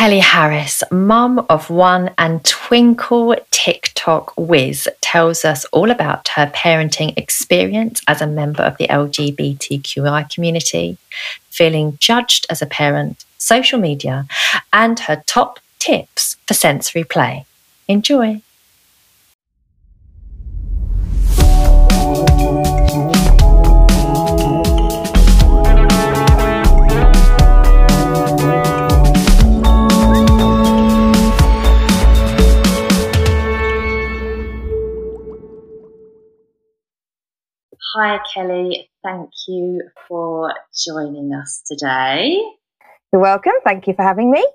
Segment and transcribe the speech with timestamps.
[0.00, 7.12] Kelly Harris, mum of one and Twinkl TikTok whiz, tells us all about her parenting
[7.18, 10.96] experience as a member of the LGBTQI community,
[11.50, 14.26] feeling judged as a parent, social media,
[14.72, 17.44] and her top tips for sensory play.
[17.86, 18.40] Enjoy.
[37.96, 38.88] Hi, Kelly.
[39.02, 40.54] Thank you for
[40.86, 42.40] joining us today.
[43.12, 43.52] You're welcome.
[43.64, 44.46] Thank you for having me.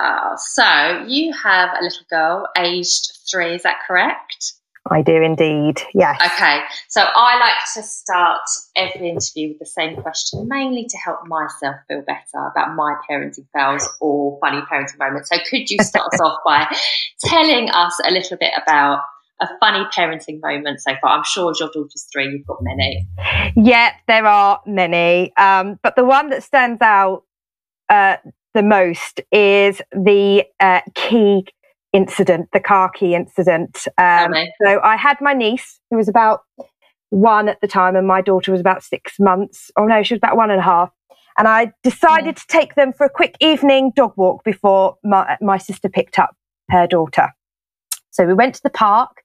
[0.00, 4.54] Uh, so, you have a little girl aged three, is that correct?
[4.90, 6.20] I do indeed, yes.
[6.20, 8.40] Okay, so I like to start
[8.74, 13.46] every interview with the same question, mainly to help myself feel better about my parenting
[13.52, 15.28] fails or funny parenting moments.
[15.28, 16.66] So, could you start us off by
[17.24, 19.02] telling us a little bit about
[19.40, 21.16] a funny parenting moment so far?
[21.16, 23.08] I'm sure as your daughter's three, you've got many.
[23.56, 25.34] Yeah, there are many.
[25.36, 27.24] Um, but the one that stands out
[27.88, 28.16] uh,
[28.54, 31.46] the most is the uh, key
[31.92, 33.86] incident, the car key incident.
[33.98, 36.42] Um, so I had my niece, who was about
[37.10, 39.70] one at the time, and my daughter was about six months.
[39.76, 40.90] Oh no, she was about one and a half.
[41.38, 45.58] And I decided to take them for a quick evening dog walk before my, my
[45.58, 46.36] sister picked up
[46.70, 47.28] her daughter.
[48.10, 49.22] So we went to the park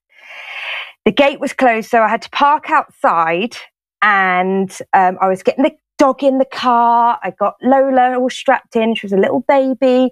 [1.05, 3.57] the gate was closed, so I had to park outside
[4.01, 7.19] and um, I was getting the dog in the car.
[7.23, 8.95] I got Lola all strapped in.
[8.95, 10.11] She was a little baby.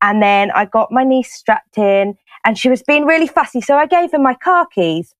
[0.00, 3.60] And then I got my niece strapped in and she was being really fussy.
[3.60, 5.14] So I gave her my car keys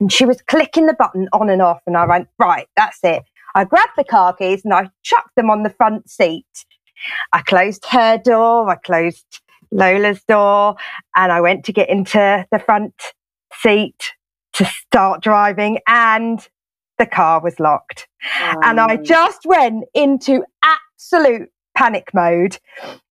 [0.00, 1.80] and she was clicking the button on and off.
[1.86, 3.22] And I went, right, that's it.
[3.54, 6.64] I grabbed the car keys and I chucked them on the front seat.
[7.32, 8.68] I closed her door.
[8.68, 10.76] I closed Lola's door
[11.16, 12.94] and I went to get into the front
[13.60, 14.12] seat
[14.54, 16.48] to start driving and
[16.98, 18.08] the car was locked.
[18.40, 18.60] Oh.
[18.64, 22.58] And I just went into absolute panic mode.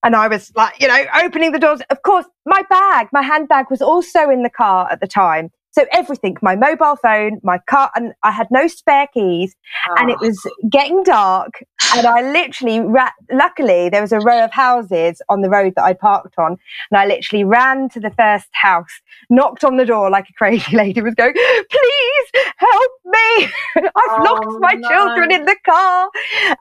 [0.02, 1.80] And I was like, you know, opening the doors.
[1.90, 5.50] Of course, my bag, my handbag was also in the car at the time.
[5.72, 9.54] So everything, my mobile phone, my car, and I had no spare keys.
[9.88, 9.94] Oh.
[9.98, 10.26] And it ah.
[10.26, 11.64] was getting dark.
[11.96, 15.84] And I literally, ra- luckily, there was a row of houses on the road that
[15.84, 16.58] I parked on.
[16.90, 19.00] And I literally ran to the first house,
[19.30, 23.48] knocked on the door like a crazy lady was going, please help me.
[23.76, 24.88] I've oh, locked my no.
[24.88, 26.10] children in the car.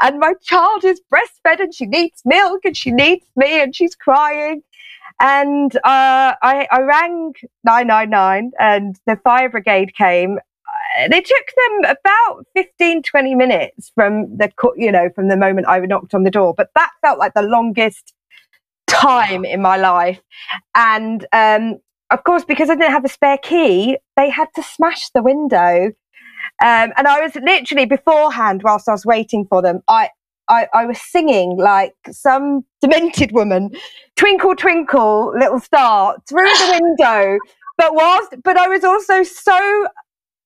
[0.02, 3.96] And my child is breastfed and she needs milk and she needs me and she's
[3.96, 4.64] crying.
[5.20, 7.34] And uh, I, I rang
[7.64, 10.38] 999 and the fire brigade came.
[10.38, 15.68] Uh, they took them about 15, 20 minutes from the, you know, from the moment
[15.68, 16.54] I knocked on the door.
[16.56, 18.14] But that felt like the longest
[18.88, 20.20] time in my life.
[20.76, 21.80] And um,
[22.12, 25.92] of course, because I didn't have a spare key, they had to smash the window.
[26.62, 30.10] Um, and I was literally beforehand, whilst I was waiting for them, I,
[30.52, 33.72] I, I was singing like some demented woman,
[34.18, 37.40] twinkle, twinkle, little star through the window.
[37.78, 39.88] But whilst, but I was also so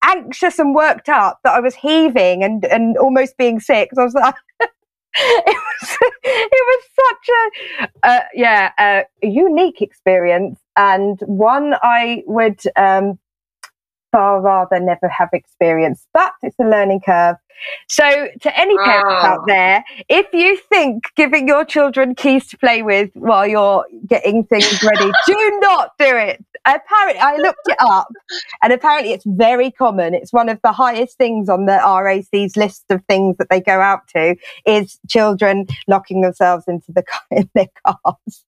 [0.06, 3.90] anxious and worked up that I was heaving and, and almost being sick.
[3.94, 7.30] So I was like, it was, it was such
[7.84, 13.20] a, uh, yeah, a unique experience and one I would, um,
[14.16, 17.36] far rather never have experienced, but it's a learning curve.
[17.90, 18.86] So, to any ah.
[18.86, 19.28] parents oh.
[19.28, 24.46] out there, if you think giving your children keys to play with while you're getting
[24.46, 26.44] things ready, do not do it.
[26.66, 28.08] Apparently, I looked it up,
[28.64, 30.14] and apparently, it's very common.
[30.14, 33.82] It's one of the highest things on the RAC's list of things that they go
[33.82, 38.46] out to is children locking themselves into the car in their cars.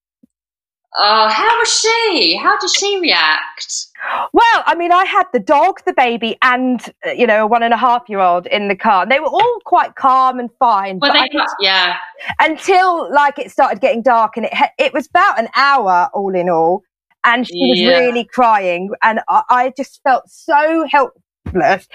[0.96, 2.36] Oh, how was she?
[2.36, 3.88] How did she react?
[4.32, 7.62] Well, I mean, I had the dog, the baby, and uh, you know, a one
[7.62, 9.02] and a half year old in the car.
[9.02, 10.98] And They were all quite calm and fine.
[10.98, 11.28] Well, they,
[11.60, 11.96] yeah.
[12.40, 16.48] Until like it started getting dark, and it it was about an hour all in
[16.48, 16.82] all,
[17.24, 17.98] and she was yeah.
[17.98, 21.86] really crying, and I, I just felt so helpless.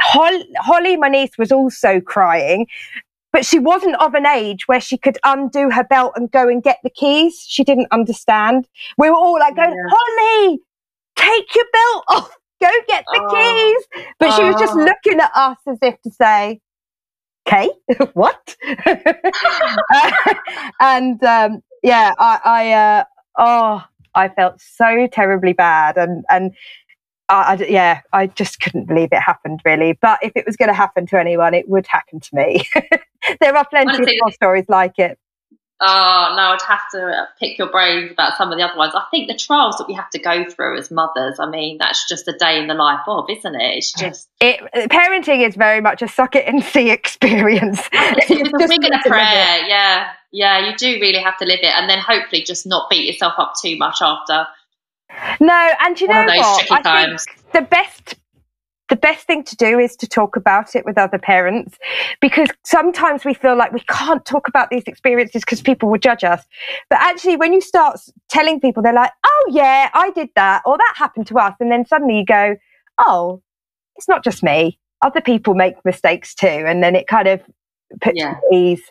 [0.00, 2.66] Holly, Holly, my niece, was also crying,
[3.32, 6.62] but she wasn't of an age where she could undo her belt and go and
[6.62, 7.44] get the keys.
[7.46, 8.68] She didn't understand.
[8.98, 9.90] We were all like going, yeah.
[9.90, 10.60] Holly,
[11.16, 13.34] take your belt off, go get the oh.
[13.34, 14.04] keys.
[14.18, 14.36] But oh.
[14.36, 14.84] she was just oh.
[14.84, 16.60] looking at us as if to say,
[17.46, 17.70] okay,
[18.14, 18.56] what?
[18.86, 20.12] uh,
[20.80, 23.04] and um, yeah, I, I uh,
[23.38, 23.84] oh,
[24.14, 25.96] I felt so terribly bad.
[25.96, 26.52] And, and
[27.30, 29.98] I, I, yeah, I just couldn't believe it happened, really.
[30.00, 32.68] But if it was going to happen to anyone, it would happen to me.
[33.40, 35.18] there are plenty Honestly, of stories like it.
[35.82, 38.92] Oh no, I'd have to pick your brains about some of the other ones.
[38.94, 41.38] I think the trials that we have to go through as mothers.
[41.40, 43.76] I mean, that's just a day in the life of, isn't it?
[43.78, 44.60] It's just it.
[44.90, 47.80] Parenting is very much a suck it and see experience.
[47.92, 49.66] It's a and a prayer.
[49.66, 50.68] Yeah, yeah.
[50.68, 53.54] You do really have to live it, and then hopefully just not beat yourself up
[53.60, 54.46] too much after.
[55.40, 56.70] No, and you know what?
[56.70, 57.24] I times.
[57.24, 58.14] think the best
[58.90, 61.78] the best thing to do is to talk about it with other parents
[62.20, 66.24] because sometimes we feel like we can't talk about these experiences because people will judge
[66.24, 66.44] us.
[66.90, 70.76] But actually, when you start telling people, they're like, oh, yeah, I did that, or
[70.76, 71.54] that happened to us.
[71.60, 72.56] And then suddenly you go,
[72.98, 73.40] oh,
[73.96, 74.78] it's not just me.
[75.02, 76.46] Other people make mistakes too.
[76.46, 77.40] And then it kind of
[78.00, 78.34] puts yeah.
[78.52, 78.82] ease.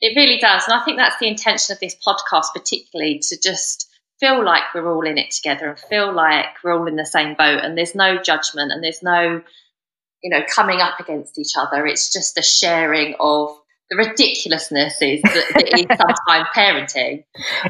[0.00, 0.64] It really does.
[0.68, 3.90] And I think that's the intention of this podcast, particularly to just
[4.24, 7.34] feel like we're all in it together and feel like we're all in the same
[7.34, 9.42] boat and there's no judgment and there's no
[10.22, 11.86] you know coming up against each other.
[11.86, 13.50] It's just a sharing of
[13.90, 17.24] the ridiculousnesses that, that is sometimes parenting.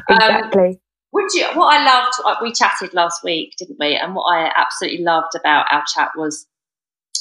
[0.09, 0.67] Um, exactly.
[0.67, 0.79] um,
[1.11, 3.95] would you what i loved uh, we chatted last week didn't we?
[3.95, 6.47] And what i absolutely loved about our chat was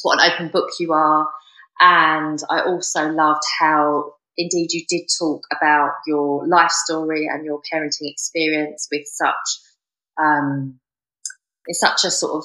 [0.03, 1.29] what an open book you are.
[1.81, 7.61] And i also loved how indeed you did talk about your life story and your
[7.73, 9.35] parenting experience with such
[10.21, 10.79] um,
[11.67, 12.45] in such a sort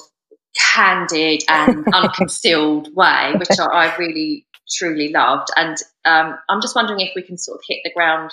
[0.56, 5.48] candid and unconcealed way, which I, I, really truly loved.
[5.56, 8.32] And um, I'm just wondering if we can sort of hit the ground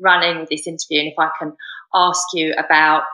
[0.00, 1.54] running with this interview, and if I can
[1.94, 3.04] ask you about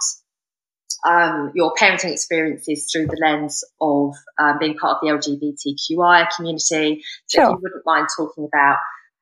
[1.06, 7.02] um, your parenting experiences through the lens of um, being part of the LGBTQI community.
[7.26, 7.44] So, sure.
[7.44, 8.76] if you wouldn't mind talking about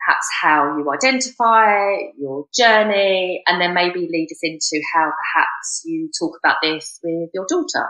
[0.05, 6.11] perhaps how you identify, your journey, and then maybe lead us into how perhaps you
[6.19, 7.89] talk about this with your daughter.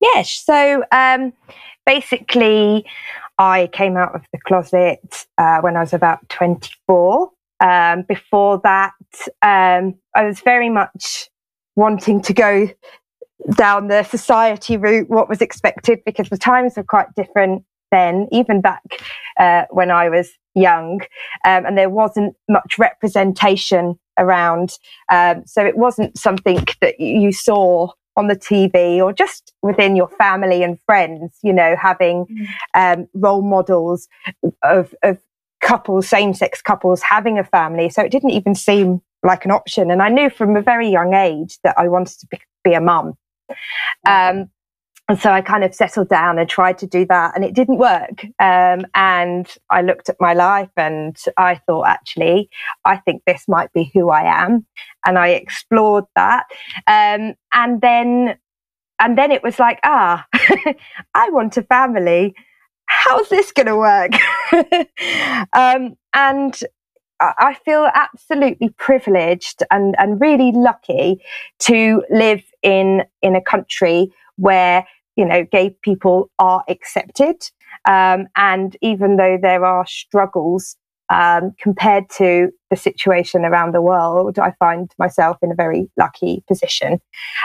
[0.00, 0.42] Yes.
[0.44, 1.32] So um,
[1.86, 2.84] basically,
[3.38, 7.30] I came out of the closet uh, when I was about 24.
[7.60, 8.92] Um, before that,
[9.40, 11.28] um, I was very much
[11.76, 12.68] wanting to go
[13.54, 18.60] down the society route, what was expected, because the times were quite different then, even
[18.60, 18.82] back
[19.38, 21.00] uh, when I was young,
[21.46, 24.78] um, and there wasn't much representation around.
[25.10, 30.08] Um, so it wasn't something that you saw on the TV or just within your
[30.08, 32.46] family and friends, you know, having mm.
[32.74, 34.08] um, role models
[34.62, 35.18] of, of
[35.62, 37.88] couples, same sex couples having a family.
[37.88, 39.90] So it didn't even seem like an option.
[39.90, 42.80] And I knew from a very young age that I wanted to be, be a
[42.80, 43.14] mum.
[44.06, 44.50] Um,
[45.12, 47.76] and so I kind of settled down and tried to do that, and it didn't
[47.76, 48.24] work.
[48.38, 52.48] Um, and I looked at my life and I thought, actually,
[52.86, 54.64] I think this might be who I am.
[55.04, 56.46] And I explored that.
[56.86, 58.38] Um, and then,
[59.00, 60.24] and then it was like, ah,
[61.14, 62.34] I want a family.
[62.86, 64.12] How's this going to work?
[65.52, 66.58] um, and
[67.20, 71.22] I feel absolutely privileged and, and really lucky
[71.58, 74.86] to live in in a country where
[75.16, 77.36] you know, gay people are accepted.
[77.86, 80.76] Um, and even though there are struggles
[81.08, 86.42] um, compared to the situation around the world, I find myself in a very lucky
[86.48, 87.00] position.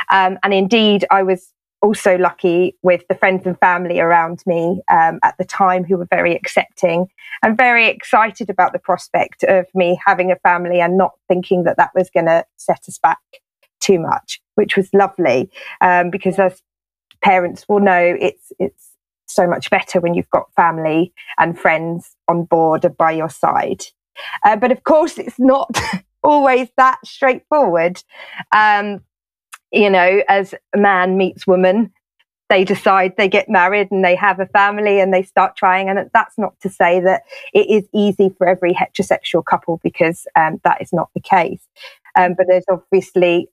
[0.09, 5.19] Um, and indeed, I was also lucky with the friends and family around me um,
[5.23, 7.07] at the time who were very accepting
[7.43, 11.77] and very excited about the prospect of me having a family and not thinking that
[11.77, 13.19] that was going to set us back
[13.79, 15.49] too much, which was lovely
[15.81, 16.61] um, because as
[17.21, 18.91] parents will know it's it's
[19.27, 23.83] so much better when you've got family and friends on board and by your side.
[24.43, 25.69] Uh, but of course, it's not
[26.23, 28.01] always that straightforward.
[28.51, 29.01] Um,
[29.71, 31.91] you know, as a man meets woman,
[32.49, 35.89] they decide they get married and they have a family and they start trying.
[35.89, 40.59] And that's not to say that it is easy for every heterosexual couple because um,
[40.63, 41.67] that is not the case.
[42.17, 43.49] Um, but there's obviously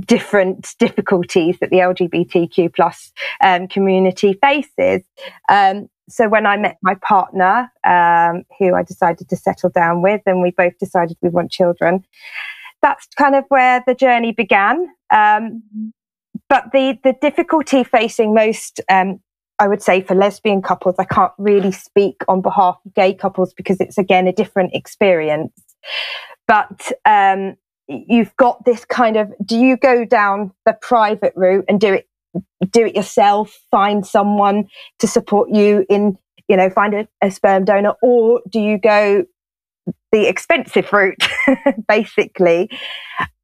[0.00, 3.12] different difficulties that the LGBTQ plus
[3.42, 5.02] um, community faces.
[5.48, 10.22] Um, so when I met my partner, um, who I decided to settle down with,
[10.26, 12.04] and we both decided we want children,
[12.82, 14.88] that's kind of where the journey began.
[15.10, 15.92] Um,
[16.48, 19.20] but the the difficulty facing most um,
[19.58, 23.54] I would say for lesbian couples, I can't really speak on behalf of gay couples
[23.54, 25.52] because it's again a different experience.
[26.46, 27.56] But um,
[27.88, 32.08] you've got this kind of do you go down the private route and do it
[32.70, 34.66] do it yourself find someone
[34.98, 39.24] to support you in you know find a, a sperm donor or do you go
[40.10, 41.28] the expensive route
[41.88, 42.68] basically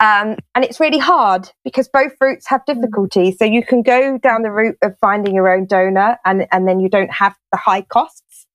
[0.01, 2.75] um, and it's really hard because both routes have mm.
[2.75, 6.67] difficulties so you can go down the route of finding your own donor and, and
[6.67, 8.47] then you don't have the high costs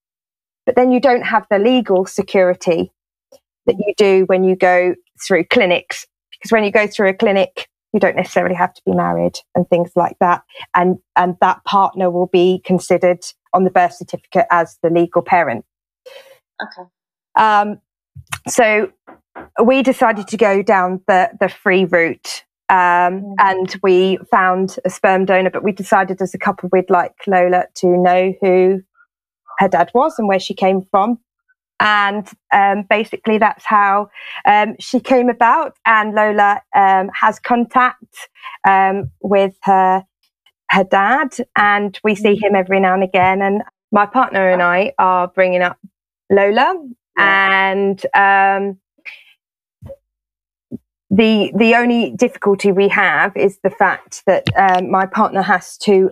[0.66, 2.92] but then you don't have the legal security
[3.66, 4.96] that you do when you go
[5.26, 8.94] through clinics because when you go through a clinic, you don't necessarily have to be
[8.94, 10.44] married and things like that.
[10.76, 13.20] And, and that partner will be considered
[13.54, 15.66] on the birth certificate as the legal parent.
[16.62, 16.88] Okay.
[17.36, 17.80] Um,
[18.48, 18.92] so
[19.64, 22.44] we decided to go down the, the free route.
[22.70, 23.36] Um, mm.
[23.40, 27.64] and we found a sperm donor, but we decided as a couple we'd like Lola
[27.76, 28.82] to know who
[29.60, 31.18] her dad was and where she came from.
[31.80, 34.10] And um, basically, that's how
[34.46, 35.74] um, she came about.
[35.86, 38.30] And Lola um, has contact
[38.68, 40.04] um, with her
[40.70, 43.42] her dad, and we see him every now and again.
[43.42, 45.78] And my partner and I are bringing up
[46.32, 46.76] Lola,
[47.18, 48.80] and um,
[51.10, 56.10] the the only difficulty we have is the fact that um, my partner has to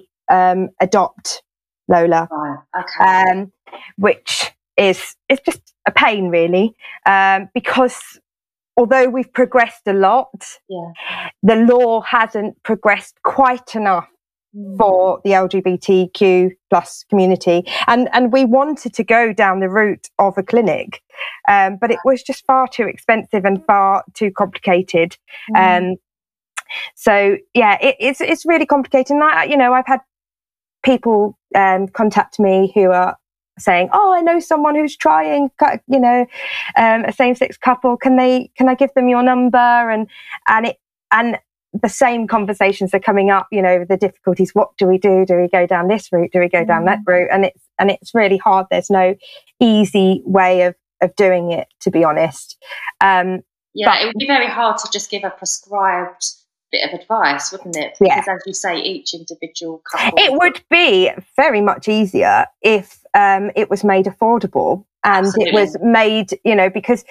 [0.80, 1.44] adopt
[1.88, 2.58] Lola, right.
[2.80, 3.46] okay.
[3.98, 8.20] which is it's just a pain really um, because
[8.78, 10.92] although we've progressed a lot yeah.
[11.44, 14.08] the law hasn't progressed quite enough
[14.56, 14.78] mm.
[14.78, 20.38] for the lgbtq plus community and and we wanted to go down the route of
[20.38, 21.02] a clinic
[21.48, 25.18] um, but it was just far too expensive and far too complicated
[25.56, 25.92] mm.
[25.92, 25.96] um,
[26.96, 30.02] so yeah it, it's it's really complicated and I, you know i've had
[30.84, 33.18] people um, contact me who are
[33.58, 35.50] saying, "Oh, I know someone who's trying,
[35.88, 36.26] you know,
[36.78, 37.98] um, a same-sex couple.
[37.98, 38.52] Can they?
[38.58, 40.08] Can I give them your number?" And
[40.48, 40.78] and it
[41.12, 41.38] and
[41.82, 43.48] the same conversations are coming up.
[43.52, 44.52] You know, the difficulties.
[44.54, 45.26] What do we do?
[45.26, 46.32] Do we go down this route?
[46.32, 47.08] Do we go down that mm.
[47.08, 47.30] route?
[47.32, 48.68] And it's and it's really hard.
[48.70, 49.16] There's no
[49.60, 52.58] easy way of of doing it, to be honest.
[53.02, 53.42] Um,
[53.74, 56.26] yeah, but, it would be very hard to just give a prescribed
[56.72, 57.96] bit of advice, wouldn't it?
[58.00, 58.34] Because yeah.
[58.34, 60.18] as you say, each individual couple.
[60.18, 65.50] It would be very much easier if um, it was made affordable and Absolutely.
[65.50, 67.06] it was made, you know, because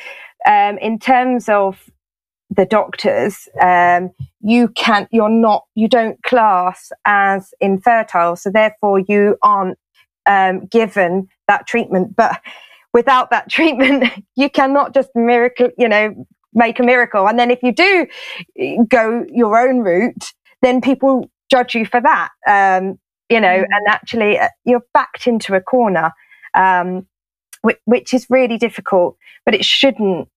[0.46, 1.90] um, in terms of
[2.50, 9.36] the doctors, um, you can't, you're not, you don't class as infertile, so therefore you
[9.42, 9.78] aren't
[10.26, 12.14] um, given that treatment.
[12.14, 12.40] But
[12.92, 14.04] without that treatment,
[14.36, 17.26] you cannot just miracle, you know, make a miracle.
[17.26, 18.06] And then if you do
[18.86, 20.32] go your own route,
[20.62, 22.30] then people judge you for that.
[22.46, 23.64] Um, you know, mm.
[23.70, 26.12] and actually uh, you're backed into a corner,
[26.54, 27.06] um,
[27.62, 30.28] which, which, is really difficult, but it shouldn't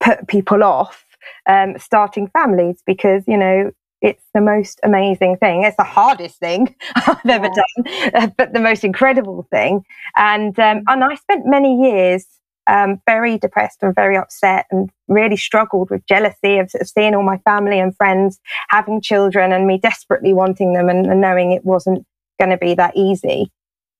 [0.00, 1.04] put people off
[1.46, 3.70] um, starting families because, you know,
[4.00, 5.64] it's the most amazing thing.
[5.64, 7.34] It's the hardest thing I've yeah.
[7.34, 9.84] ever done, uh, but the most incredible thing.
[10.16, 12.26] And um, and I spent many years
[12.68, 17.22] um, very depressed and very upset and really struggled with jealousy of, of seeing all
[17.22, 21.64] my family and friends having children and me desperately wanting them and, and knowing it
[21.64, 22.04] wasn't
[22.38, 23.50] going to be that easy.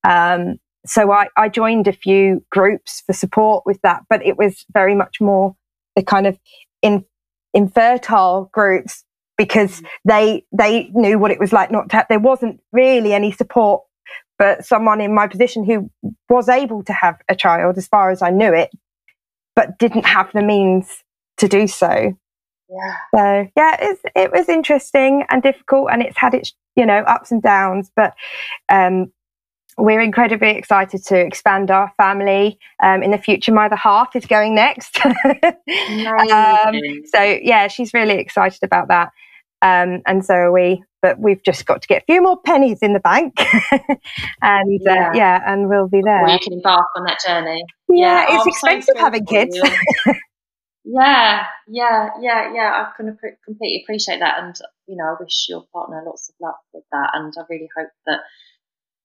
[0.05, 4.65] Um, so I, I joined a few groups for support with that, but it was
[4.73, 5.57] very much more
[5.97, 6.39] the kind of
[6.83, 7.05] in,
[7.55, 9.05] infertile groups
[9.37, 9.87] because mm.
[10.05, 13.83] they they knew what it was like not to have, there wasn't really any support
[14.39, 15.91] but someone in my position who
[16.29, 18.71] was able to have a child as far as I knew it,
[19.57, 21.03] but didn't have the means
[21.39, 22.17] to do so.
[22.71, 22.95] Yeah.
[23.15, 27.33] So yeah, it's, it was interesting and difficult, and it's had its you know ups
[27.33, 27.91] and downs.
[27.97, 28.15] But
[28.69, 29.11] um,
[29.79, 33.53] we're incredibly excited to expand our family um, in the future.
[33.53, 36.75] My other half is going next, um,
[37.07, 39.11] so yeah, she's really excited about that.
[39.63, 42.79] Um, and so are we, but we've just got to get a few more pennies
[42.83, 43.35] in the bank,
[44.43, 45.11] and uh, yeah.
[45.11, 45.41] Uh, yeah.
[45.47, 46.23] and we'll be there.
[46.23, 47.65] Well, you can embark on that journey.
[47.89, 48.37] Yeah, yeah.
[48.37, 49.57] it's oh, expensive so having kids.
[50.85, 52.87] yeah, yeah, yeah, yeah.
[52.87, 54.55] I can completely appreciate that, and
[54.87, 57.91] you know, I wish your partner lots of luck with that, and I really hope
[58.07, 58.21] that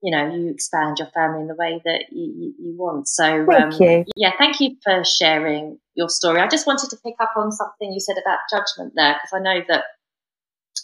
[0.01, 3.07] you know you expand your family in the way that you, you, want.
[3.07, 4.05] So, thank um, you.
[4.15, 6.41] Yeah, thank you for sharing your story.
[6.41, 9.39] I just wanted to pick up on something you said about judgment there, because I
[9.39, 9.83] know that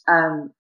[0.08, 0.53] um,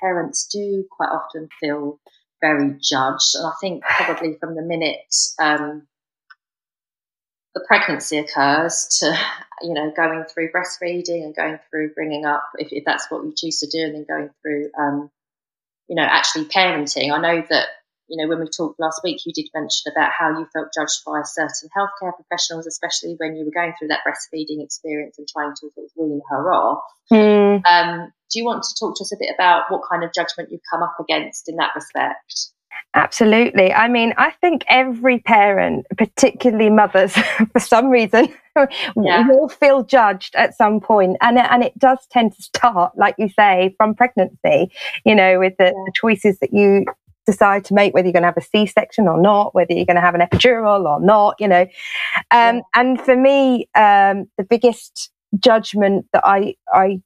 [0.00, 2.00] parents do quite often feel
[2.40, 3.34] very judged.
[3.34, 5.86] And I think probably from the minute um,
[7.54, 9.18] the pregnancy occurs to,
[9.62, 13.32] you know, going through breastfeeding and going through bringing up, if, if that's what you
[13.36, 15.10] choose to do, and then going through, um,
[15.88, 17.12] you know, actually parenting.
[17.12, 17.66] I know that
[18.08, 21.00] you know, when we talked last week, you did mention about how you felt judged
[21.04, 25.52] by certain healthcare professionals, especially when you were going through that breastfeeding experience and trying
[25.52, 26.82] to sort of wean her off.
[27.12, 27.62] Mm.
[27.66, 30.50] Um, do you want to talk to us a bit about what kind of judgment
[30.50, 32.50] you've come up against in that respect?
[32.94, 33.72] Absolutely.
[33.72, 37.12] I mean, I think every parent, particularly mothers,
[37.52, 38.32] for some reason,
[38.96, 39.28] yeah.
[39.28, 43.28] will feel judged at some point, and and it does tend to start, like you
[43.28, 44.70] say, from pregnancy.
[45.04, 45.70] You know, with the, yeah.
[45.70, 46.86] the choices that you
[47.26, 49.96] decide to make whether you're going to have a C-section or not, whether you're going
[49.96, 51.66] to have an epidural or not, you know.
[52.30, 52.62] Um.
[52.74, 57.00] And for me, um, the biggest judgment that I, I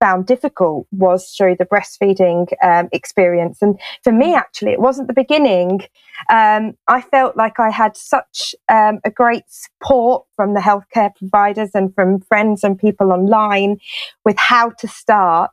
[0.00, 3.62] found difficult was through the breastfeeding um, experience.
[3.62, 5.82] And for me, actually, it wasn't the beginning.
[6.30, 11.70] Um, I felt like I had such um, a great support from the healthcare providers
[11.74, 13.78] and from friends and people online
[14.24, 15.50] with how to start.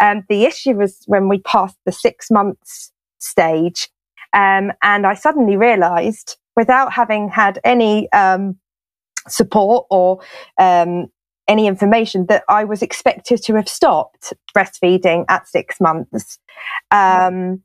[0.00, 2.92] Um, the issue was when we passed the six months
[3.26, 3.88] stage.
[4.32, 8.56] Um, and I suddenly realized, without having had any um,
[9.28, 10.20] support or
[10.60, 11.06] um,
[11.48, 16.38] any information that I was expected to have stopped breastfeeding at six months.
[16.90, 17.62] Um,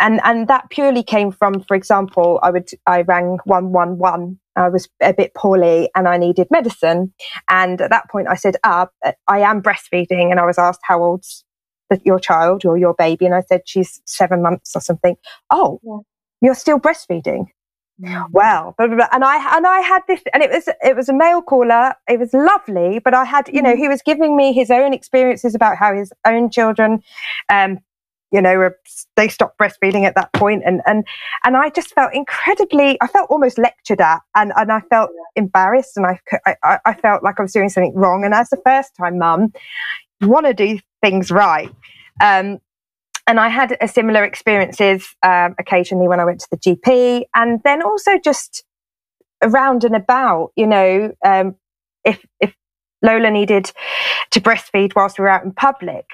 [0.00, 4.38] and and that purely came from, for example, I would I rang one one one.
[4.56, 7.12] I was a bit poorly and I needed medicine,
[7.48, 8.88] and at that point I said, "Ah,
[9.28, 11.02] I am breastfeeding," and I was asked how
[11.90, 15.16] old's your child or your baby, and I said she's seven months or something.
[15.50, 15.98] Oh, yeah.
[16.40, 17.46] you're still breastfeeding?
[18.02, 18.26] Mm.
[18.32, 19.08] well blah, blah, blah.
[19.12, 22.18] and i and i had this and it was it was a male caller it
[22.18, 23.78] was lovely but i had you know mm.
[23.78, 27.00] he was giving me his own experiences about how his own children
[27.50, 27.78] um
[28.32, 28.68] you know
[29.14, 31.06] they stopped breastfeeding at that point and and
[31.44, 35.96] and i just felt incredibly i felt almost lectured at and and i felt embarrassed
[35.96, 36.18] and i
[36.64, 39.52] i, I felt like i was doing something wrong and as a first time mum
[40.26, 41.70] want to do things right
[42.22, 42.58] um
[43.26, 47.60] and I had a similar experiences um, occasionally when I went to the GP, and
[47.64, 48.64] then also just
[49.42, 50.52] around and about.
[50.56, 51.54] You know, um,
[52.04, 52.54] if if
[53.02, 53.72] Lola needed
[54.32, 56.04] to breastfeed whilst we were out in public,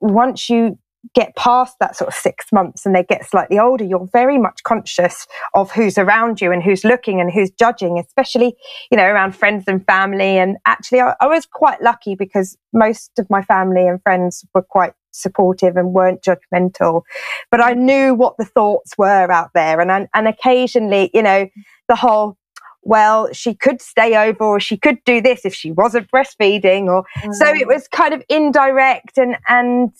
[0.00, 0.78] once you
[1.14, 4.62] get past that sort of six months and they get slightly older, you're very much
[4.62, 8.56] conscious of who's around you and who's looking and who's judging, especially,
[8.90, 10.38] you know, around friends and family.
[10.38, 14.62] And actually, I, I was quite lucky because most of my family and friends were
[14.62, 17.02] quite supportive and weren't judgmental.
[17.50, 19.80] But I knew what the thoughts were out there.
[19.80, 21.48] And, and and occasionally, you know,
[21.88, 22.36] the whole,
[22.82, 27.04] well, she could stay over or she could do this if she wasn't breastfeeding or
[27.18, 27.32] mm.
[27.34, 29.90] so it was kind of indirect and and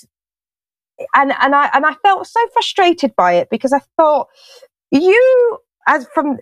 [1.15, 4.28] and and I and I felt so frustrated by it because I thought
[4.91, 6.39] you as from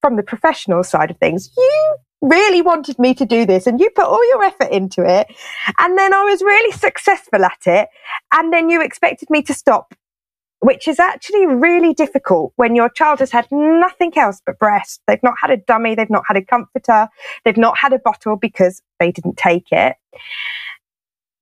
[0.00, 3.90] from the professional side of things, you really wanted me to do this and you
[3.90, 5.26] put all your effort into it.
[5.78, 7.88] And then I was really successful at it.
[8.32, 9.94] And then you expected me to stop,
[10.60, 15.00] which is actually really difficult when your child has had nothing else but breast.
[15.06, 15.94] They've not had a dummy.
[15.94, 17.08] They've not had a comforter.
[17.44, 19.96] They've not had a bottle because they didn't take it.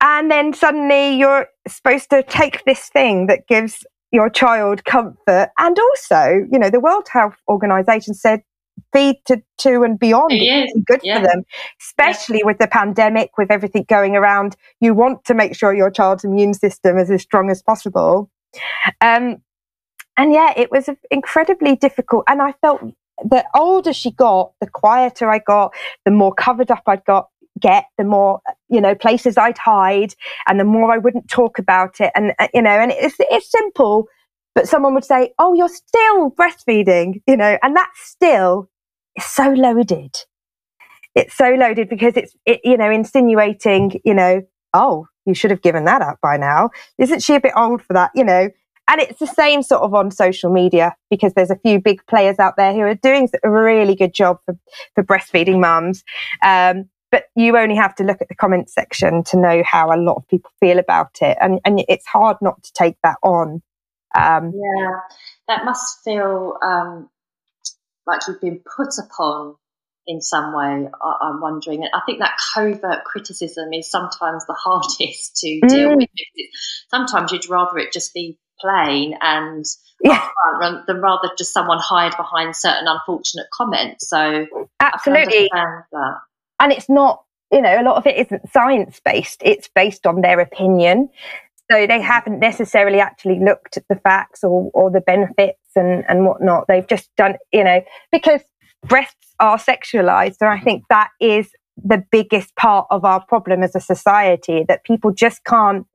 [0.01, 5.49] And then suddenly you're supposed to take this thing that gives your child comfort.
[5.57, 8.41] And also, you know, the World Health Organization said
[8.93, 10.31] feed to two and beyond.
[10.31, 11.19] It's good yeah.
[11.19, 11.43] for them,
[11.81, 12.45] especially yeah.
[12.45, 14.55] with the pandemic, with everything going around.
[14.79, 18.29] You want to make sure your child's immune system is as strong as possible.
[19.01, 19.41] Um,
[20.17, 22.23] and yeah, it was incredibly difficult.
[22.27, 22.81] And I felt
[23.23, 25.73] the older she got, the quieter I got,
[26.05, 30.13] the more covered up I'd got get the more you know places i'd hide
[30.47, 33.51] and the more i wouldn't talk about it and uh, you know and it's it's
[33.51, 34.07] simple
[34.55, 38.69] but someone would say, Oh, you're still breastfeeding, you know, and that still
[39.15, 40.17] is so loaded.
[41.15, 44.41] It's so loaded because it's, it, you know, insinuating, you know,
[44.73, 46.69] oh, you should have given that up by now.
[46.97, 48.11] Isn't she a bit old for that?
[48.15, 48.49] You know,
[48.89, 52.39] and it's the same sort of on social media because there's a few big players
[52.39, 54.57] out there who are doing a really good job for,
[54.95, 56.03] for breastfeeding mums.
[56.43, 59.97] Um, but you only have to look at the comment section to know how a
[59.97, 61.37] lot of people feel about it.
[61.41, 63.61] And, and it's hard not to take that on.
[64.15, 64.91] Um, yeah,
[65.47, 67.09] that must feel um,
[68.07, 69.55] like you've been put upon
[70.07, 70.89] in some way.
[71.01, 71.83] I, am wondering.
[71.93, 75.97] I think that covert criticism is sometimes the hardest to deal mm.
[75.97, 76.09] with.
[76.89, 79.63] Sometimes you'd rather it just be plain and
[80.03, 80.27] yeah.
[80.87, 84.09] than rather just someone hide behind certain unfortunate comments.
[84.09, 84.45] So
[84.79, 85.49] absolutely,
[86.59, 87.23] and it's not.
[87.51, 89.41] You know, a lot of it isn't science based.
[89.43, 91.09] It's based on their opinion.
[91.71, 96.25] So they haven't necessarily actually looked at the facts or, or the benefits and, and
[96.25, 96.65] whatnot.
[96.67, 98.41] They've just done, you know, because
[98.87, 100.37] breasts are sexualized.
[100.41, 101.49] And I think that is
[101.83, 105.85] the biggest part of our problem as a society that people just can't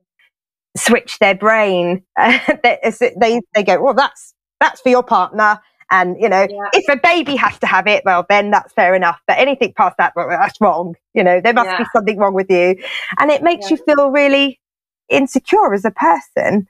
[0.77, 2.03] switch their brain.
[2.19, 5.61] they, they go, well, that's, that's for your partner.
[5.91, 6.69] And, you know, yeah.
[6.73, 9.21] if a baby has to have it, well, then that's fair enough.
[9.27, 10.97] But anything past that, well, that's wrong.
[11.15, 11.79] You know, there must yeah.
[11.79, 12.77] be something wrong with you.
[13.19, 13.77] And it makes yeah.
[13.77, 14.61] you feel really
[15.09, 16.67] insecure as a person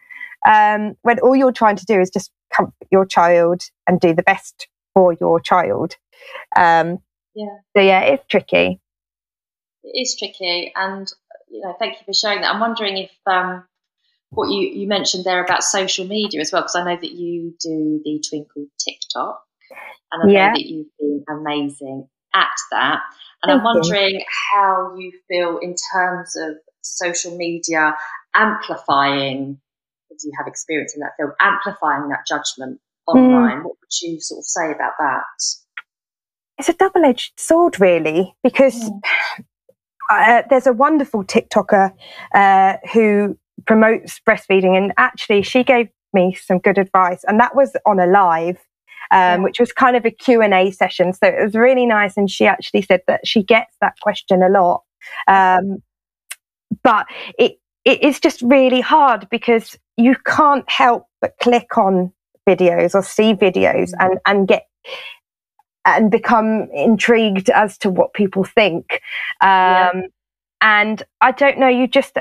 [0.47, 4.23] um, when all you're trying to do is just comfort your child and do the
[4.23, 5.97] best for your child.
[6.57, 6.99] Um,
[7.35, 7.57] yeah.
[7.77, 8.81] So yeah, it's tricky.
[9.83, 11.13] It is tricky, and
[11.51, 12.55] you know, thank you for sharing that.
[12.55, 13.65] I'm wondering if um,
[14.35, 17.55] what you you mentioned there about social media as well, because I know that you
[17.61, 19.43] do the Twinkl TikTok,
[20.13, 20.47] and I yeah.
[20.49, 23.01] know that you've been amazing at that.
[23.43, 24.25] And Thank I'm wondering you.
[24.55, 27.95] how you feel in terms of social media
[28.35, 29.61] amplifying,
[30.11, 33.59] do you have experience in that field, amplifying that judgment online?
[33.59, 33.65] Mm.
[33.65, 35.23] What would you sort of say about that?
[36.59, 39.01] It's a double edged sword, really, because mm.
[40.11, 41.93] uh, there's a wonderful TikToker
[42.35, 47.77] uh, who promotes breastfeeding, and actually, she gave me some good advice, and that was
[47.87, 48.59] on a live.
[49.11, 49.37] Um, yeah.
[49.37, 52.81] which was kind of a q&a session so it was really nice and she actually
[52.81, 54.83] said that she gets that question a lot
[55.29, 55.83] um,
[56.83, 57.07] but
[57.39, 62.13] it it is just really hard because you can't help but click on
[62.49, 64.13] videos or see videos mm-hmm.
[64.13, 64.67] and and get
[65.85, 69.03] and become intrigued as to what people think
[69.41, 70.03] um, yeah.
[70.65, 72.17] And i don't know you just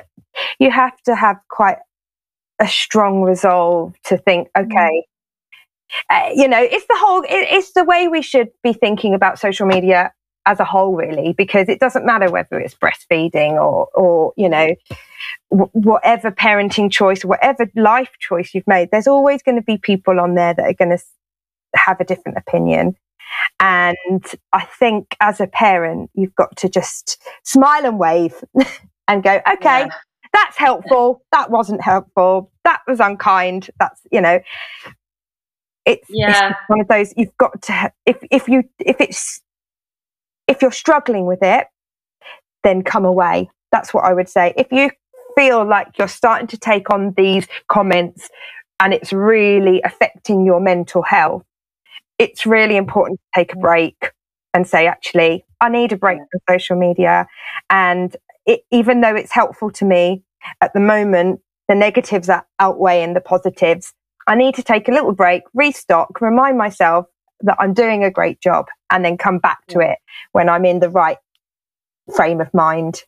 [0.60, 1.78] you have to have quite
[2.60, 4.72] a strong resolve to think mm-hmm.
[4.72, 5.06] okay
[6.10, 9.40] uh, you know it's the whole it, it's the way we should be thinking about
[9.40, 10.12] social media
[10.46, 14.68] as a whole really because it doesn't matter whether it's breastfeeding or or you know
[15.52, 20.20] w- whatever parenting choice whatever life choice you've made there's always going to be people
[20.20, 21.02] on there that are going to
[21.76, 22.96] have a different opinion
[23.60, 28.44] and i think as a parent you've got to just smile and wave
[29.08, 29.90] and go okay yeah.
[30.34, 34.40] that's helpful that wasn't helpful that was unkind that's you know
[35.86, 36.52] it's, yeah.
[36.52, 39.42] it's one of those you've got to if if you if it's
[40.48, 41.68] if you're struggling with it,
[42.64, 43.50] then come away.
[43.72, 44.54] That's what I would say.
[44.58, 44.92] If you
[45.36, 48.30] feel like you're starting to take on these comments
[48.80, 51.44] and it's really affecting your mental health,
[52.20, 53.62] it's really important to take a mm.
[53.62, 54.12] break
[54.54, 57.28] and say, actually, I need a break from social media.
[57.70, 60.24] And it, even though it's helpful to me
[60.62, 63.94] at the moment, the negatives are outweighing the positives.
[64.28, 67.08] I need to take a little break, restock, remind myself
[67.42, 69.98] that I'm doing a great job and then come back to it
[70.32, 71.18] when I'm in the right
[72.16, 73.04] frame of mind.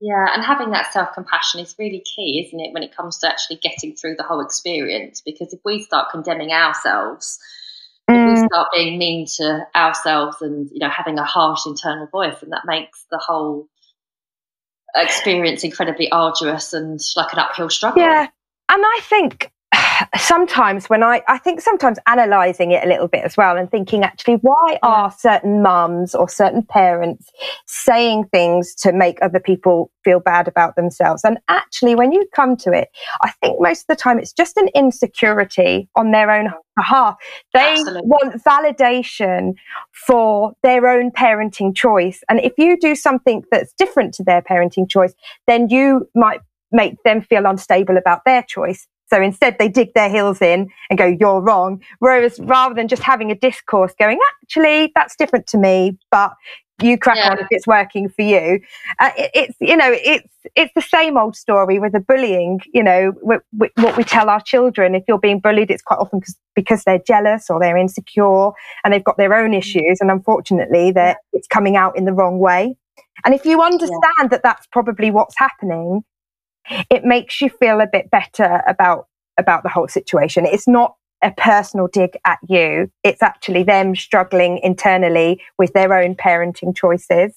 [0.00, 3.28] Yeah, and having that self compassion is really key, isn't it, when it comes to
[3.28, 5.20] actually getting through the whole experience?
[5.20, 7.38] Because if we start condemning ourselves,
[8.10, 8.30] mm.
[8.30, 12.52] we start being mean to ourselves and you know having a harsh internal voice, and
[12.52, 13.68] that makes the whole
[14.94, 18.02] experience incredibly arduous and like an uphill struggle.
[18.02, 18.28] Yeah,
[18.68, 19.50] and I think
[20.18, 24.02] sometimes when I, I think sometimes analysing it a little bit as well and thinking
[24.02, 27.30] actually, why are certain mums or certain parents
[27.66, 31.24] saying things to make other people feel bad about themselves?
[31.24, 32.88] And actually, when you come to it,
[33.22, 37.16] I think most of the time it's just an insecurity on their own behalf.
[37.54, 38.02] They Absolutely.
[38.04, 39.54] want validation
[39.92, 42.22] for their own parenting choice.
[42.28, 45.14] And if you do something that's different to their parenting choice,
[45.46, 48.86] then you might make them feel unstable about their choice.
[49.12, 51.82] So instead, they dig their heels in and go, You're wrong.
[51.98, 56.32] Whereas rather than just having a discourse going, Actually, that's different to me, but
[56.80, 57.30] you crack yeah.
[57.30, 58.60] on if it's working for you.
[58.98, 62.60] Uh, it, it's you know it's it's the same old story with the bullying.
[62.72, 64.94] You know w- w- what we tell our children.
[64.94, 66.22] If you're being bullied, it's quite often
[66.54, 68.50] because they're jealous or they're insecure
[68.82, 69.58] and they've got their own mm.
[69.58, 69.98] issues.
[70.00, 72.76] And unfortunately, that it's coming out in the wrong way.
[73.24, 74.28] And if you understand yeah.
[74.28, 76.02] that that's probably what's happening,
[76.90, 79.06] it makes you feel a bit better about
[79.38, 80.44] about the whole situation.
[80.46, 82.90] It's not a personal dig at you.
[83.02, 87.34] It's actually them struggling internally with their own parenting choices.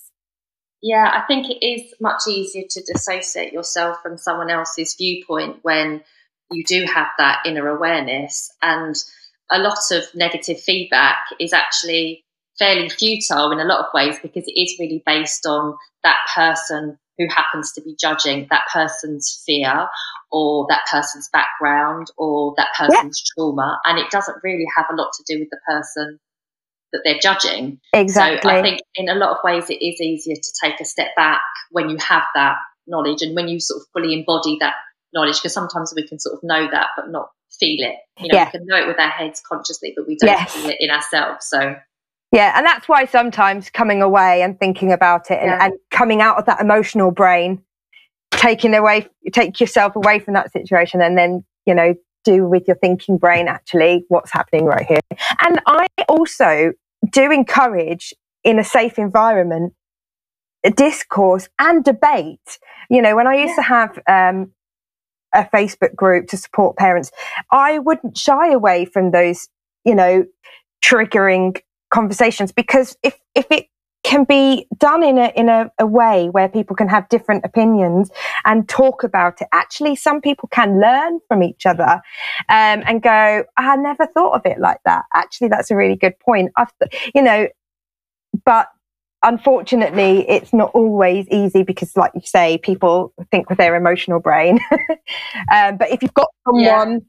[0.82, 6.04] Yeah, I think it is much easier to dissociate yourself from someone else's viewpoint when
[6.52, 8.52] you do have that inner awareness.
[8.62, 8.96] And
[9.52, 12.24] a lot of negative feedback is actually
[12.58, 16.98] fairly futile in a lot of ways because it is really based on that person
[17.18, 19.88] who happens to be judging that person's fear
[20.32, 23.34] or that person's background or that person's yeah.
[23.36, 23.80] trauma.
[23.86, 26.20] And it doesn't really have a lot to do with the person
[26.92, 27.80] that they're judging.
[27.94, 28.50] Exactly.
[28.50, 31.10] So I think in a lot of ways it is easier to take a step
[31.16, 34.76] back when you have that knowledge and when you sort of fully embody that
[35.14, 37.96] knowledge, because sometimes we can sort of know that but not feel it.
[38.20, 38.46] You know, yeah.
[38.46, 40.54] we can know it with our heads consciously, but we don't yes.
[40.54, 41.48] feel it in ourselves.
[41.48, 41.76] So
[42.36, 45.66] yeah, and that's why sometimes coming away and thinking about it and, yeah.
[45.66, 47.62] and coming out of that emotional brain,
[48.32, 51.96] taking away, take yourself away from that situation, and then you know
[52.26, 55.00] do with your thinking brain actually what's happening right here.
[55.40, 56.74] And I also
[57.12, 59.74] do encourage in a safe environment
[60.76, 62.60] discourse and debate.
[62.90, 63.56] You know, when I used yeah.
[63.56, 64.52] to have um,
[65.34, 67.12] a Facebook group to support parents,
[67.52, 69.48] I wouldn't shy away from those,
[69.86, 70.26] you know,
[70.84, 71.60] triggering
[71.92, 73.68] conversations because if if it
[74.06, 78.12] can be done in a in a, a, way where people can have different opinions
[78.46, 79.48] and talk about it.
[79.52, 82.02] Actually, some people can learn from each other
[82.50, 86.20] um, and go, "I never thought of it like that." Actually, that's a really good
[86.20, 86.52] point.
[86.56, 86.72] I've,
[87.16, 87.48] you know,
[88.46, 88.68] but
[89.24, 94.60] unfortunately, it's not always easy because, like you say, people think with their emotional brain.
[95.52, 97.00] um, but if you've got someone yeah.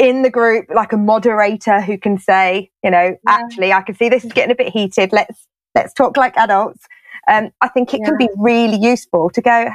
[0.00, 3.16] In the group, like a moderator who can say, you know, yeah.
[3.26, 5.12] actually, I can see this is getting a bit heated.
[5.12, 6.86] Let's let's talk like adults.
[7.28, 8.06] Um, I think it yeah.
[8.06, 9.70] can be really useful to go,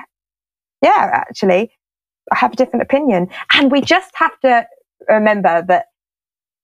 [0.81, 1.71] yeah, actually,
[2.31, 3.29] I have a different opinion.
[3.53, 4.67] And we just have to
[5.07, 5.85] remember that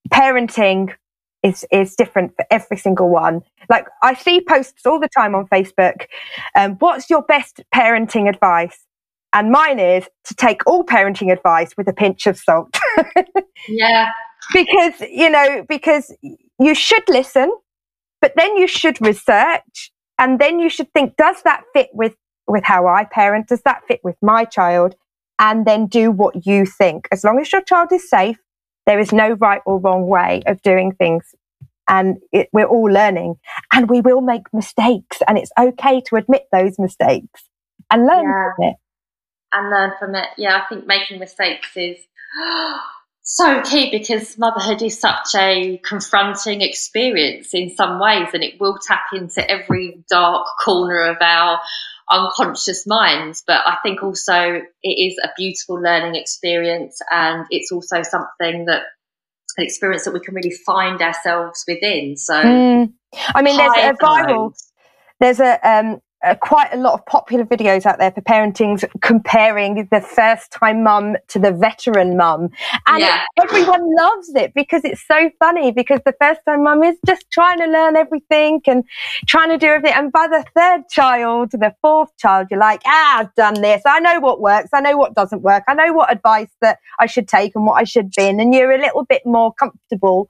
[0.10, 0.96] parenting
[1.44, 3.42] is is different for every single one.
[3.70, 6.08] Like I see posts all the time on Facebook.
[6.56, 8.88] Um, what's your best parenting advice?
[9.34, 12.78] And mine is to take all parenting advice with a pinch of salt.
[13.70, 14.10] yeah.
[14.54, 16.14] Because, you know, because
[16.60, 17.52] you should listen,
[18.20, 22.16] but then you should research and then you should think, does that fit with,
[22.48, 23.48] with how I parent?
[23.48, 24.96] Does that fit with my child?
[25.40, 27.08] And then do what you think.
[27.12, 28.38] As long as your child is safe,
[28.86, 31.34] there is no right or wrong way of doing things.
[31.88, 33.36] And it, we're all learning
[33.74, 37.50] and we will make mistakes and it's okay to admit those mistakes
[37.92, 38.52] and learn yeah.
[38.56, 38.76] from it.
[39.54, 40.30] And learn from it.
[40.38, 41.98] Yeah, I think making mistakes is
[43.24, 48.78] so key because motherhood is such a confronting experience in some ways and it will
[48.86, 51.60] tap into every dark corner of our
[52.10, 53.44] unconscious minds.
[53.46, 58.84] But I think also it is a beautiful learning experience and it's also something that
[59.58, 62.16] an experience that we can really find ourselves within.
[62.18, 62.94] So, mm.
[63.36, 64.54] I mean, there's a viral,
[65.20, 69.88] there's a um, uh, quite a lot of popular videos out there for parenting comparing
[69.92, 72.50] the first time mum to the veteran mum.
[72.88, 73.26] And yeah.
[73.42, 77.60] everyone loves it because it's so funny because the first time mum is just trying
[77.60, 78.84] to learn everything and
[79.28, 79.98] trying to do everything.
[79.98, 83.82] And by the third child, the fourth child, you're like, ah, I've done this.
[83.86, 84.70] I know what works.
[84.74, 85.64] I know what doesn't work.
[85.68, 88.40] I know what advice that I should take and what I should bin.
[88.40, 90.30] And you're a little bit more comfortable.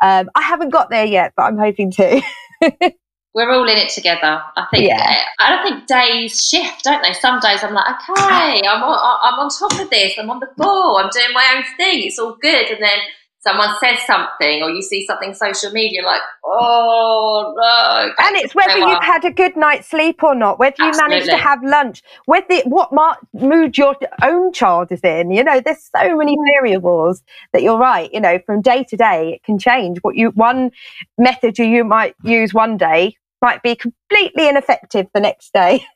[0.00, 2.22] Um, I haven't got there yet, but I'm hoping to.
[3.34, 4.42] we're all in it together.
[4.56, 4.88] I think.
[4.88, 5.24] Yeah.
[5.38, 7.12] I don't think days shift, don't they?
[7.12, 10.14] Some days I'm like, okay, I'm on, I'm on top of this.
[10.18, 10.98] I'm on the ball.
[10.98, 12.06] I'm doing my own thing.
[12.06, 12.66] It's all good.
[12.70, 12.98] And then
[13.40, 18.12] someone says something, or you see something social media, like, oh no.
[18.18, 21.14] And it's whether you've had a good night's sleep or not, whether you Absolutely.
[21.16, 22.90] managed to have lunch, whether what
[23.32, 25.30] mood your own child is in.
[25.30, 27.22] You know, there's so many variables
[27.52, 28.12] that you're right.
[28.12, 29.98] You know, from day to day, it can change.
[30.02, 30.70] What you one
[31.16, 35.84] method you, you might use one day might be completely ineffective the next day.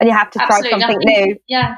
[0.00, 1.36] And you have to try Absolutely something new.
[1.46, 1.76] Yeah.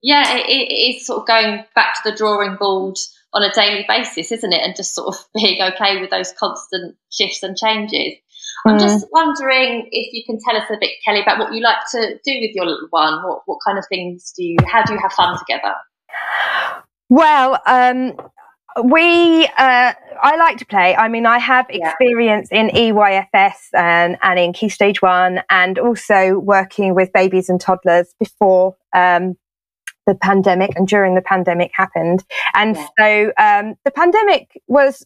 [0.00, 2.96] Yeah, it, it is sort of going back to the drawing board
[3.36, 4.62] on a daily basis, isn't it?
[4.62, 8.14] And just sort of being okay with those constant shifts and changes.
[8.66, 8.72] Mm.
[8.72, 11.78] I'm just wondering if you can tell us a bit, Kelly, about what you like
[11.92, 13.22] to do with your little one.
[13.22, 15.74] What, what kind of things do you, how do you have fun together?
[17.10, 18.14] Well, um,
[18.82, 20.94] we uh, I like to play.
[20.96, 22.60] I mean, I have experience yeah.
[22.60, 28.14] in EYFS and and in Key Stage One, and also working with babies and toddlers
[28.18, 29.36] before um,
[30.06, 32.24] the pandemic and during the pandemic happened.
[32.54, 32.86] And yeah.
[32.98, 35.04] so um, the pandemic was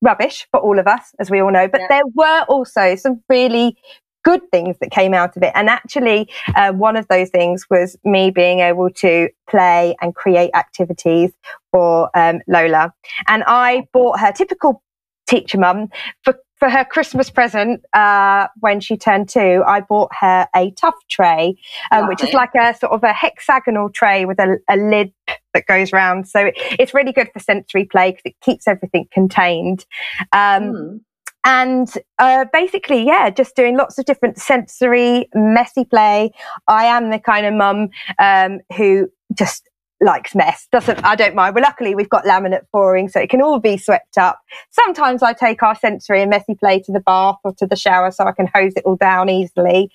[0.00, 1.86] rubbish for all of us, as we all know, but yeah.
[1.88, 3.76] there were also some really
[4.24, 5.52] good things that came out of it.
[5.54, 10.50] And actually, uh, one of those things was me being able to play and create
[10.54, 11.32] activities
[11.70, 12.92] for um, Lola.
[13.28, 14.82] And I bought her typical
[15.28, 15.88] teacher mum
[16.22, 20.94] for for her Christmas present uh, when she turned two, I bought her a tough
[21.10, 21.56] tray,
[21.90, 25.12] um, which is like a sort of a hexagonal tray with a, a lid
[25.54, 26.28] that goes round.
[26.28, 29.84] So it's really good for sensory play because it keeps everything contained.
[30.32, 31.00] Um, mm
[31.44, 36.30] and uh, basically, yeah, just doing lots of different sensory, messy play.
[36.68, 37.88] I am the kind of mum
[38.20, 39.68] um, who just
[40.02, 40.68] likes mess.
[40.72, 41.54] Doesn't I don't mind.
[41.54, 44.40] Well, luckily we've got laminate flooring, so it can all be swept up.
[44.70, 48.10] Sometimes I take our sensory and messy play to the bath or to the shower,
[48.10, 49.90] so I can hose it all down easily.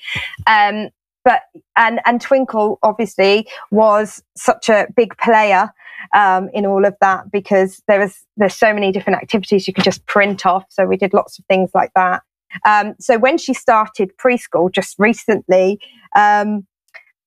[0.48, 0.90] Um,
[1.24, 1.42] but
[1.76, 5.72] and and Twinkl obviously was such a big player
[6.16, 9.84] um, in all of that because there was there's so many different activities you could
[9.84, 10.66] just print off.
[10.70, 12.22] So we did lots of things like that.
[12.66, 15.80] Um, so when she started preschool just recently,
[16.16, 16.66] um,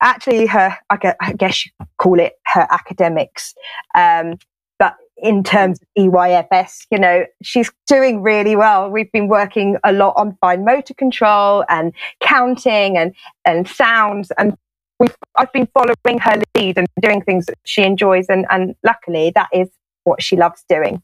[0.02, 3.54] actually her I guess you call it her academics.
[3.94, 4.38] Um,
[4.78, 8.90] but in terms of EYFS, you know, she's doing really well.
[8.90, 14.56] We've been working a lot on fine motor control and counting and, and sounds and
[14.98, 18.26] we've, I've been following her lead and doing things that she enjoys.
[18.28, 19.68] And, and luckily that is
[20.04, 21.02] what she loves doing.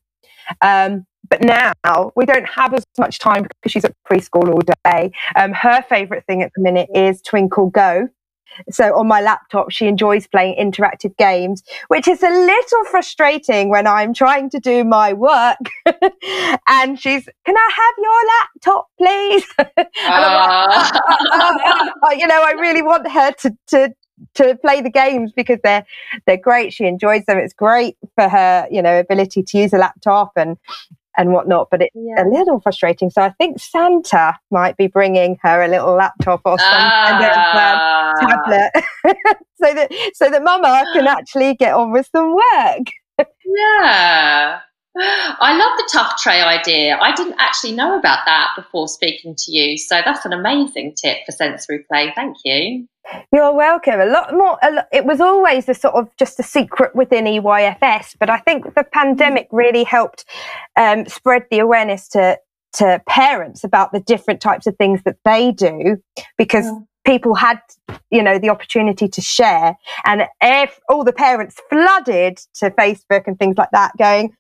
[0.63, 1.73] Um, but now
[2.15, 5.11] we don't have as much time because she's at preschool all day.
[5.35, 8.09] Um, her favorite thing at the minute is Twinkl Go.
[8.71, 13.87] So on my laptop, she enjoys playing interactive games, which is a little frustrating when
[13.87, 15.59] I'm trying to do my work.
[16.69, 19.47] and she's, can I have your laptop, please?
[19.59, 22.11] like, ah.
[22.13, 23.95] you know, I really want her to, to
[24.35, 25.85] to play the games because they're
[26.27, 26.73] they're great.
[26.73, 27.39] She enjoys them.
[27.39, 30.57] It's great for her, you know, ability to use a laptop and
[31.17, 31.69] and whatnot.
[31.71, 32.23] But it's yeah.
[32.23, 33.11] a little frustrating.
[33.11, 37.37] So I think Santa might be bringing her a little laptop or some kind of
[37.37, 38.71] um, tablet,
[39.57, 43.27] so that so that Mama can actually get on with some work.
[43.45, 44.61] yeah.
[44.99, 46.99] I love the tough tray idea.
[47.01, 49.77] I didn't actually know about that before speaking to you.
[49.77, 52.13] So that's an amazing tip for sensory play.
[52.15, 52.87] Thank you.
[53.33, 54.01] You're welcome.
[54.01, 54.59] A lot more.
[54.63, 58.39] A lot, it was always a sort of just a secret within EYFS, but I
[58.39, 60.25] think the pandemic really helped
[60.77, 62.39] um, spread the awareness to
[62.75, 65.99] to parents about the different types of things that they do
[66.37, 66.67] because.
[66.67, 66.79] Yeah.
[67.07, 67.61] People had,
[68.11, 73.39] you know, the opportunity to share, and if all the parents flooded to Facebook and
[73.39, 74.35] things like that, going,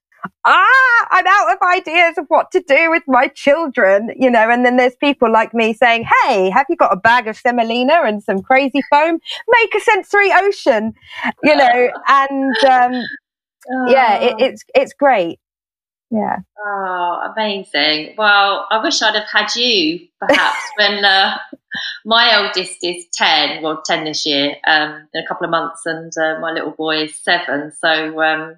[0.44, 4.50] ah, I'm out of ideas of what to do with my children, you know.
[4.50, 8.02] And then there's people like me saying, hey, have you got a bag of semolina
[8.04, 9.18] and some crazy foam?
[9.48, 10.94] Make a sensory ocean,
[11.42, 11.90] you know.
[12.08, 13.02] And um,
[13.88, 15.38] yeah, it, it's it's great.
[16.10, 16.36] Yeah.
[16.64, 18.14] Oh, amazing.
[18.16, 21.36] Well, I wish I'd have had you perhaps when uh,
[22.04, 26.12] my oldest is 10, well, 10 this year, um, in a couple of months, and
[26.16, 27.72] uh, my little boy is seven.
[27.72, 28.56] So, um,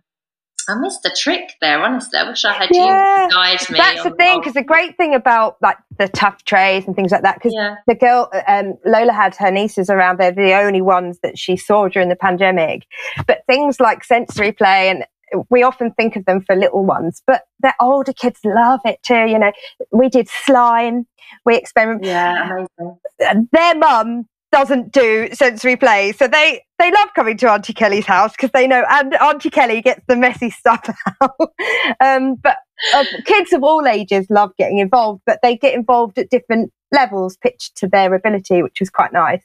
[0.68, 2.18] I missed a trick there, honestly.
[2.18, 3.78] I wish I had yeah, you to guide me.
[3.78, 7.22] That's the thing, because the great thing about like the tough trays and things like
[7.22, 7.76] that, because yeah.
[7.86, 11.88] the girl, um, Lola had her nieces around, they're the only ones that she saw
[11.88, 12.86] during the pandemic.
[13.26, 15.04] But things like sensory play and
[15.50, 19.26] we often think of them for little ones, but the older kids love it too.
[19.26, 19.52] You know,
[19.92, 21.06] we did slime,
[21.44, 22.06] we experimented.
[22.06, 23.48] Yeah, amazing.
[23.52, 26.12] Their mum doesn't do sensory play.
[26.12, 29.80] So they, they love coming to Auntie Kelly's house because they know, and Auntie Kelly
[29.80, 30.88] gets the messy stuff
[31.20, 31.52] out.
[32.00, 32.58] um, but
[32.94, 37.36] uh, kids of all ages love getting involved, but they get involved at different levels
[37.36, 39.42] pitched to their ability, which is quite nice.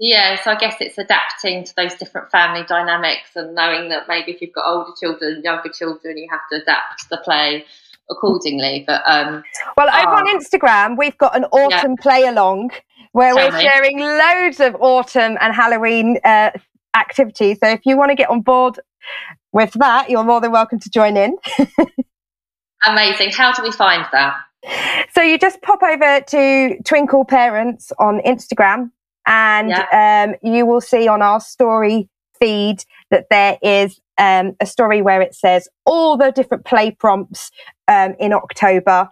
[0.00, 4.30] Yeah, so I guess it's adapting to those different family dynamics and knowing that maybe
[4.30, 7.64] if you've got older children, younger children, you have to adapt the play
[8.08, 8.84] accordingly.
[8.86, 9.42] But um,
[9.76, 10.38] well, over on ah.
[10.38, 12.02] Instagram, we've got an autumn yeah.
[12.02, 12.70] play along
[13.12, 13.62] where Tell we're me.
[13.62, 16.50] sharing loads of autumn and Halloween uh,
[16.96, 17.58] activities.
[17.62, 18.80] So if you want to get on board
[19.52, 21.36] with that, you're more than welcome to join in.
[22.84, 23.30] Amazing.
[23.30, 24.36] How do we find that?
[25.12, 28.90] So you just pop over to Twinkl Parents on Instagram
[29.26, 30.26] and yeah.
[30.26, 32.08] um, you will see on our story
[32.40, 37.50] feed that there is um, a story where it says all the different play prompts
[37.88, 39.10] um, in October.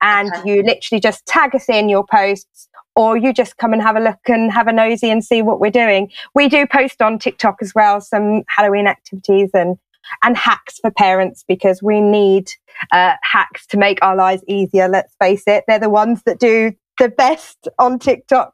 [0.00, 0.50] And okay.
[0.56, 4.00] you literally just tag us in your posts or you just come and have a
[4.00, 6.10] look and have a nosy and see what we're doing.
[6.34, 9.76] We do post on TikTok as well some Halloween activities and
[10.22, 12.50] and hacks for parents because we need
[12.92, 14.86] uh, hacks to make our lives easier.
[14.88, 18.52] Let's face it, they're the ones that do the best on TikTok.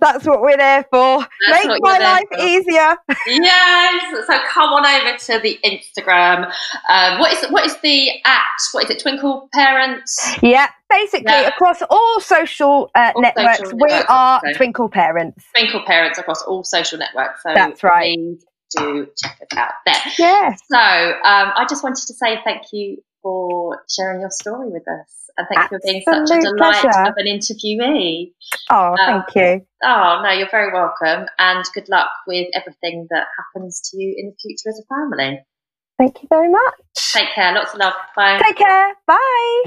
[0.00, 1.26] That's what we're there for.
[1.48, 2.38] That's Make my life for.
[2.44, 2.96] easier.
[3.26, 4.26] yes.
[4.26, 6.50] So come on over to the Instagram.
[6.88, 8.42] Um, what is what is the at?
[8.72, 9.02] What is it?
[9.04, 10.36] Twinkl Parents.
[10.42, 10.68] Yeah.
[10.90, 11.48] Basically, yeah.
[11.48, 14.58] across all social, uh, all networks, social we networks, are so.
[14.58, 15.44] Twinkl Parents.
[15.56, 17.42] Twinkl Parents across all social networks.
[17.42, 18.16] So that's right.
[18.76, 19.96] Do check us out there.
[20.18, 20.54] Yeah.
[20.70, 25.23] So um, I just wanted to say thank you for sharing your story with us
[25.36, 27.08] and thank you for being such a delight pleasure.
[27.08, 28.32] of an interviewee.
[28.70, 29.66] Oh, um, thank you.
[29.82, 31.26] Oh, no, you're very welcome.
[31.38, 35.40] And good luck with everything that happens to you in the future as a family.
[35.98, 36.74] Thank you very much.
[37.12, 37.52] Take care.
[37.52, 37.94] Lots of love.
[38.16, 38.40] Bye.
[38.42, 38.94] Take care.
[39.06, 39.64] Bye.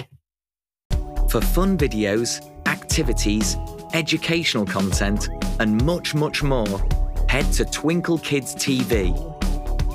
[1.29, 3.57] For fun videos, activities,
[3.93, 6.87] educational content, and much, much more,
[7.27, 9.36] head to Twinkl Kids TV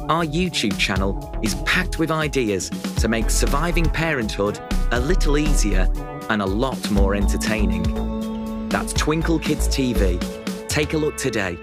[0.08, 4.58] our YouTube channel is packed with ideas to make surviving parenthood
[4.90, 5.88] a little easier
[6.30, 8.68] and a lot more entertaining.
[8.68, 10.18] That's Twinkl Kids TV.
[10.68, 11.58] Take a look today